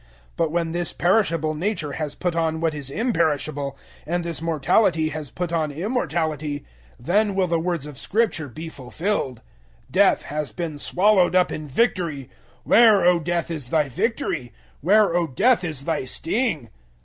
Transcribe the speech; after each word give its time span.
015:054 0.31 0.37
But 0.37 0.51
when 0.51 0.71
this 0.71 0.93
perishable 0.93 1.53
nature 1.53 1.91
has 1.91 2.15
put 2.15 2.35
on 2.35 2.59
what 2.59 2.73
is 2.73 2.89
imperishable, 2.89 3.77
and 4.07 4.23
this 4.25 4.41
mortality 4.41 5.09
has 5.09 5.29
put 5.29 5.53
on 5.53 5.69
immortality, 5.71 6.65
then 6.99 7.35
will 7.35 7.45
the 7.45 7.59
words 7.59 7.85
of 7.85 7.99
Scripture 7.99 8.47
be 8.47 8.67
fulfilled, 8.67 9.41
"Death 9.91 10.23
has 10.23 10.51
been 10.53 10.79
swallowed 10.79 11.35
up 11.35 11.51
in 11.51 11.67
victory." 11.67 12.31
015:055 12.63 12.63
"Where, 12.63 13.05
O 13.05 13.19
death, 13.19 13.51
is 13.51 13.67
thy 13.67 13.89
victory? 13.89 14.51
Where, 14.81 15.15
O 15.15 15.27
death, 15.27 15.63
is 15.63 15.83
thy 15.83 16.05
sting?" 16.05 16.71